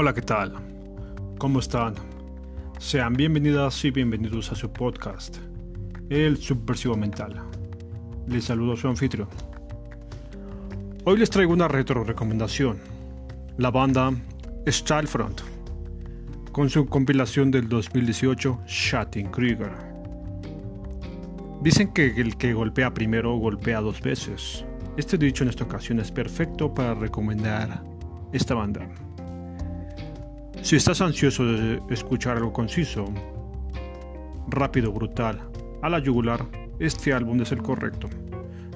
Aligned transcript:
Hola, 0.00 0.14
¿qué 0.14 0.22
tal? 0.22 0.54
¿Cómo 1.38 1.58
están? 1.58 1.94
Sean 2.78 3.14
bienvenidas 3.14 3.84
y 3.84 3.90
bienvenidos 3.90 4.52
a 4.52 4.54
su 4.54 4.72
podcast, 4.72 5.38
El 6.08 6.36
Subversivo 6.36 6.96
Mental. 6.96 7.34
Les 8.28 8.44
saludo 8.44 8.76
su 8.76 8.86
anfitrión. 8.86 9.28
Hoy 11.04 11.18
les 11.18 11.28
traigo 11.30 11.52
una 11.52 11.66
retro 11.66 12.04
recomendación. 12.04 12.78
La 13.56 13.72
banda 13.72 14.12
Front, 15.06 15.40
con 16.52 16.70
su 16.70 16.86
compilación 16.86 17.50
del 17.50 17.68
2018 17.68 18.60
Shatting 18.68 19.32
Krieger. 19.32 19.72
Dicen 21.60 21.92
que 21.92 22.06
el 22.06 22.36
que 22.36 22.54
golpea 22.54 22.94
primero 22.94 23.36
golpea 23.36 23.80
dos 23.80 24.00
veces. 24.00 24.64
Este 24.96 25.18
dicho 25.18 25.42
en 25.42 25.50
esta 25.50 25.64
ocasión 25.64 25.98
es 25.98 26.12
perfecto 26.12 26.72
para 26.72 26.94
recomendar 26.94 27.82
esta 28.32 28.54
banda. 28.54 28.88
Si 30.62 30.76
estás 30.76 31.00
ansioso 31.00 31.44
de 31.44 31.80
escuchar 31.88 32.36
algo 32.36 32.52
conciso, 32.52 33.06
rápido, 34.48 34.92
brutal, 34.92 35.48
a 35.82 35.88
la 35.88 35.98
yugular, 35.98 36.46
este 36.78 37.12
álbum 37.12 37.40
es 37.40 37.52
el 37.52 37.62
correcto. 37.62 38.08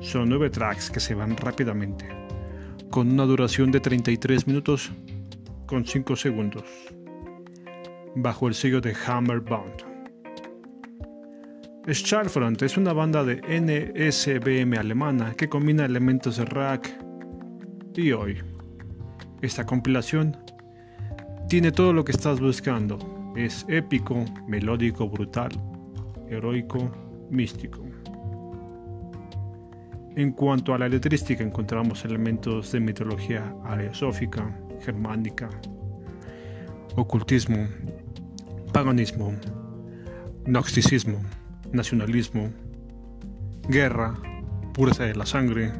Son 0.00 0.28
nueve 0.28 0.50
tracks 0.50 0.90
que 0.90 1.00
se 1.00 1.14
van 1.14 1.36
rápidamente, 1.36 2.06
con 2.90 3.10
una 3.10 3.24
duración 3.24 3.70
de 3.70 3.80
33 3.80 4.46
minutos 4.46 4.92
con 5.66 5.86
5 5.86 6.16
segundos, 6.16 6.64
bajo 8.16 8.48
el 8.48 8.54
sello 8.54 8.80
de 8.80 8.94
Hammer 9.06 9.40
Band. 9.40 9.84
Starfront 11.88 12.60
es 12.62 12.76
una 12.76 12.92
banda 12.92 13.24
de 13.24 13.40
NSBM 13.40 14.78
alemana 14.78 15.34
que 15.34 15.48
combina 15.48 15.86
elementos 15.86 16.36
de 16.36 16.44
rock 16.44 16.88
y 17.94 18.12
hoy. 18.12 18.38
Esta 19.40 19.64
compilación 19.64 20.36
tiene 21.48 21.72
todo 21.72 21.94
lo 21.94 22.04
que 22.04 22.12
estás 22.12 22.40
buscando. 22.40 22.98
Es 23.34 23.64
épico, 23.68 24.24
melódico, 24.46 25.08
brutal, 25.08 25.50
heroico, 26.28 26.90
místico. 27.30 27.82
En 30.14 30.32
cuanto 30.32 30.74
a 30.74 30.78
la 30.78 30.88
letrística 30.88 31.42
encontramos 31.42 32.04
elementos 32.04 32.72
de 32.72 32.80
mitología 32.80 33.54
ariosófica, 33.64 34.54
germánica, 34.80 35.48
ocultismo, 36.96 37.66
paganismo, 38.72 39.32
gnosticismo, 40.44 41.18
nacionalismo, 41.72 42.50
guerra, 43.68 44.18
pureza 44.74 45.04
de 45.04 45.14
la 45.14 45.24
sangre, 45.24 45.72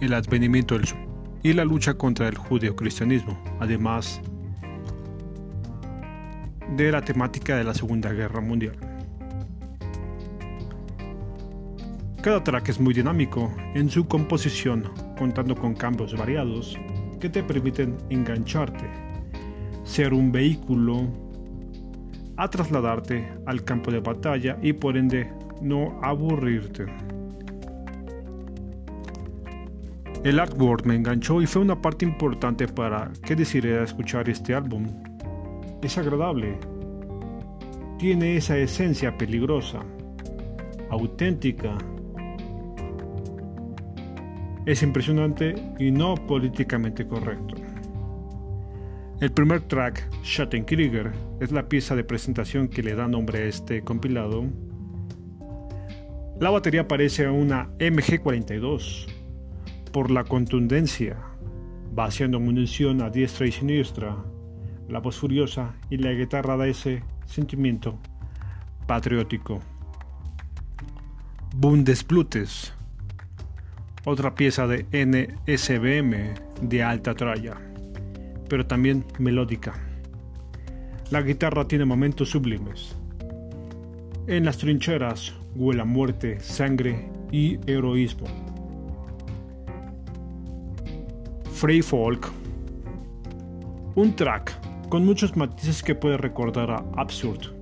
el 0.00 0.14
advenimiento 0.14 0.78
del 0.78 0.86
y 1.42 1.52
la 1.52 1.64
lucha 1.64 1.94
contra 1.94 2.28
el 2.28 2.38
judeocristianismo, 2.38 3.38
además 3.60 4.20
de 6.76 6.90
la 6.90 7.02
temática 7.02 7.56
de 7.56 7.64
la 7.64 7.74
Segunda 7.74 8.12
Guerra 8.12 8.40
Mundial. 8.40 8.76
Cada 12.22 12.42
track 12.42 12.70
es 12.70 12.80
muy 12.80 12.94
dinámico 12.94 13.52
en 13.74 13.90
su 13.90 14.08
composición, 14.08 14.90
contando 15.18 15.54
con 15.54 15.74
cambios 15.74 16.16
variados 16.16 16.78
que 17.20 17.28
te 17.28 17.42
permiten 17.42 17.96
engancharte, 18.08 18.84
ser 19.84 20.14
un 20.14 20.32
vehículo 20.32 21.06
a 22.36 22.48
trasladarte 22.48 23.28
al 23.46 23.62
campo 23.62 23.90
de 23.90 24.00
batalla 24.00 24.56
y 24.62 24.72
por 24.72 24.96
ende 24.96 25.30
no 25.60 25.98
aburrirte. 26.02 26.86
El 30.24 30.40
artwork 30.40 30.86
me 30.86 30.96
enganchó 30.96 31.42
y 31.42 31.46
fue 31.46 31.60
una 31.60 31.80
parte 31.80 32.06
importante 32.06 32.66
para 32.66 33.12
que 33.22 33.36
decidiera 33.36 33.84
escuchar 33.84 34.30
este 34.30 34.54
álbum 34.54 34.86
es 35.86 35.98
agradable. 35.98 36.58
Tiene 37.98 38.36
esa 38.36 38.56
esencia 38.56 39.16
peligrosa, 39.16 39.82
auténtica. 40.90 41.76
Es 44.66 44.82
impresionante 44.82 45.54
y 45.78 45.90
no 45.90 46.14
políticamente 46.14 47.06
correcto. 47.06 47.54
El 49.20 49.30
primer 49.32 49.62
track, 49.62 50.08
Schattenkrieger, 50.22 51.12
es 51.40 51.52
la 51.52 51.68
pieza 51.68 51.94
de 51.94 52.04
presentación 52.04 52.68
que 52.68 52.82
le 52.82 52.94
da 52.94 53.06
nombre 53.06 53.42
a 53.42 53.44
este 53.46 53.82
compilado. 53.82 54.44
La 56.40 56.50
batería 56.50 56.88
parece 56.88 57.28
una 57.28 57.70
MG42 57.78 59.06
por 59.92 60.10
la 60.10 60.24
contundencia, 60.24 61.18
vaciando 61.92 62.40
munición 62.40 63.02
a 63.02 63.10
diestra 63.10 63.46
y 63.46 63.52
siniestra 63.52 64.16
la 64.88 65.00
voz 65.00 65.16
furiosa 65.16 65.74
y 65.90 65.96
la 65.96 66.12
guitarra 66.12 66.56
da 66.56 66.66
ese 66.66 67.02
sentimiento 67.26 67.98
patriótico. 68.86 69.60
Bundesblutes, 71.56 72.74
otra 74.04 74.34
pieza 74.34 74.66
de 74.66 74.86
NSBM 74.92 76.34
de 76.68 76.82
alta 76.82 77.14
tralla, 77.14 77.56
pero 78.48 78.66
también 78.66 79.04
melódica. 79.18 79.74
La 81.10 81.22
guitarra 81.22 81.66
tiene 81.66 81.84
momentos 81.84 82.30
sublimes. 82.30 82.96
En 84.26 84.44
las 84.44 84.58
trincheras 84.58 85.34
huele 85.54 85.84
muerte, 85.84 86.40
sangre 86.40 87.08
y 87.30 87.58
heroísmo. 87.66 88.26
Free 91.52 91.82
Folk, 91.82 92.30
un 93.94 94.16
track 94.16 94.63
con 94.94 95.04
muchos 95.04 95.36
matices 95.36 95.82
que 95.82 95.96
puede 95.96 96.16
recordar 96.16 96.70
a 96.70 96.84
Absurd. 96.94 97.52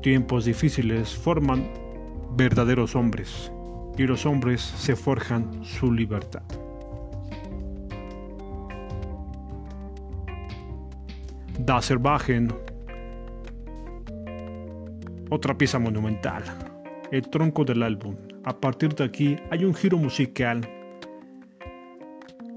Tiempos 0.00 0.44
difíciles 0.44 1.12
forman 1.12 1.68
verdaderos 2.36 2.94
hombres 2.94 3.50
y 3.98 4.04
los 4.04 4.26
hombres 4.26 4.60
se 4.60 4.94
forjan 4.94 5.64
su 5.64 5.90
libertad. 5.92 6.44
Das 11.58 11.90
Erwachen, 11.90 12.54
otra 15.30 15.58
pieza 15.58 15.80
monumental, 15.80 16.44
el 17.10 17.28
tronco 17.28 17.64
del 17.64 17.82
álbum. 17.82 18.14
A 18.44 18.56
partir 18.56 18.94
de 18.94 19.02
aquí 19.02 19.36
hay 19.50 19.64
un 19.64 19.74
giro 19.74 19.98
musical 19.98 20.60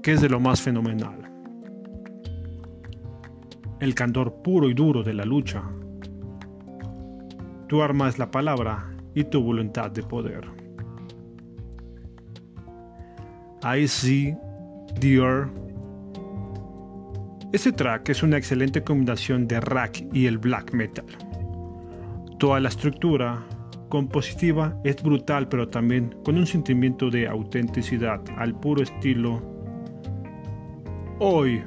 que 0.00 0.12
es 0.12 0.20
de 0.20 0.28
lo 0.28 0.38
más 0.38 0.62
fenomenal 0.62 1.33
el 3.84 3.94
candor 3.94 4.42
puro 4.42 4.68
y 4.68 4.74
duro 4.74 5.02
de 5.02 5.14
la 5.14 5.24
lucha. 5.24 5.62
Tu 7.68 7.82
arma 7.82 8.08
es 8.08 8.18
la 8.18 8.30
palabra 8.30 8.90
y 9.14 9.24
tu 9.24 9.42
voluntad 9.42 9.90
de 9.90 10.02
poder. 10.02 10.44
I 13.62 13.86
see 13.86 14.34
Dear. 15.00 15.50
Este 17.52 17.72
track 17.72 18.08
es 18.08 18.22
una 18.22 18.36
excelente 18.36 18.82
combinación 18.82 19.46
de 19.46 19.60
rock 19.60 19.98
y 20.12 20.26
el 20.26 20.38
black 20.38 20.72
metal. 20.72 21.06
Toda 22.38 22.60
la 22.60 22.68
estructura 22.68 23.44
compositiva 23.88 24.76
es 24.82 25.02
brutal 25.02 25.48
pero 25.48 25.68
también 25.68 26.16
con 26.24 26.36
un 26.36 26.46
sentimiento 26.46 27.10
de 27.10 27.28
autenticidad 27.28 28.20
al 28.38 28.58
puro 28.58 28.82
estilo 28.82 29.40
hoy 31.20 31.62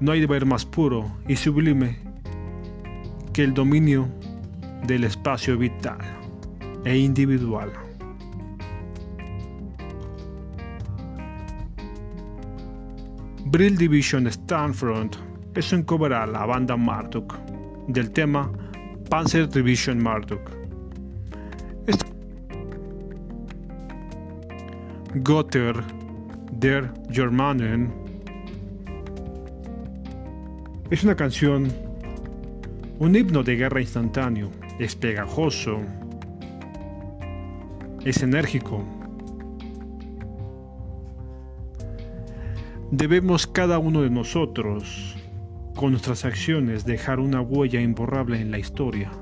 No 0.00 0.12
hay 0.12 0.20
deber 0.20 0.46
más 0.46 0.64
puro 0.64 1.12
y 1.28 1.36
sublime 1.36 1.98
que 3.34 3.44
el 3.44 3.52
dominio 3.52 4.08
del 4.86 5.04
espacio 5.04 5.58
vital 5.58 5.98
e 6.84 6.96
individual. 6.96 7.70
Brill 13.44 13.76
Division 13.76 14.26
Stanfront 14.26 15.16
es 15.54 15.72
un 15.72 15.82
cover 15.82 16.14
a 16.14 16.26
la 16.26 16.46
banda 16.46 16.76
Marduk 16.76 17.34
del 17.88 18.10
tema 18.10 18.50
Panzer 19.10 19.48
Division 19.48 20.02
Marduk. 20.02 20.40
Gotter 25.16 25.74
der 26.52 26.90
Germanen 27.10 28.09
es 30.90 31.04
una 31.04 31.14
canción, 31.14 31.68
un 32.98 33.14
himno 33.14 33.44
de 33.44 33.54
guerra 33.54 33.80
instantáneo, 33.80 34.50
es 34.80 34.96
pegajoso, 34.96 35.78
es 38.04 38.20
enérgico. 38.24 38.84
Debemos 42.90 43.46
cada 43.46 43.78
uno 43.78 44.02
de 44.02 44.10
nosotros, 44.10 45.16
con 45.76 45.92
nuestras 45.92 46.24
acciones, 46.24 46.84
dejar 46.84 47.20
una 47.20 47.40
huella 47.40 47.80
imborrable 47.80 48.40
en 48.40 48.50
la 48.50 48.58
historia. 48.58 49.12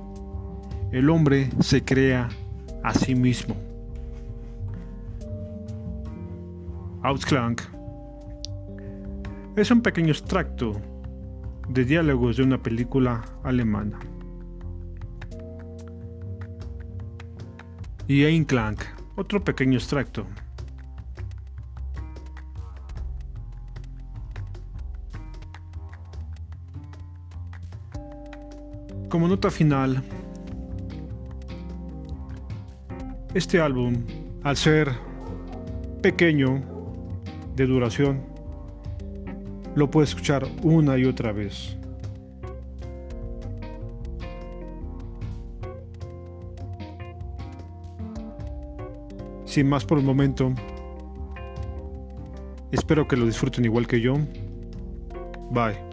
El 0.90 1.10
hombre 1.10 1.50
se 1.60 1.84
crea 1.84 2.30
a 2.82 2.94
sí 2.94 3.14
mismo. 3.14 3.54
Ausklang 7.02 7.56
es 9.54 9.70
un 9.70 9.82
pequeño 9.82 10.12
extracto 10.12 10.80
de 11.68 11.84
diálogos 11.84 12.36
de 12.36 12.42
una 12.42 12.62
película 12.62 13.24
alemana. 13.42 13.98
Y 18.06 18.24
Einklang, 18.24 18.76
otro 19.16 19.44
pequeño 19.44 19.76
extracto. 19.76 20.26
Como 29.10 29.26
nota 29.28 29.50
final, 29.50 30.02
este 33.34 33.60
álbum, 33.60 34.04
al 34.42 34.56
ser 34.56 34.90
pequeño 36.02 36.62
de 37.56 37.66
duración, 37.66 38.27
lo 39.74 39.90
puedes 39.90 40.10
escuchar 40.10 40.46
una 40.62 40.96
y 40.98 41.04
otra 41.04 41.32
vez. 41.32 41.76
Sin 49.44 49.68
más 49.68 49.84
por 49.84 49.98
el 49.98 50.04
momento, 50.04 50.52
espero 52.70 53.08
que 53.08 53.16
lo 53.16 53.26
disfruten 53.26 53.64
igual 53.64 53.86
que 53.86 54.00
yo. 54.00 54.14
Bye. 55.50 55.87